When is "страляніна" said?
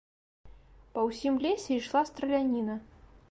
2.13-2.75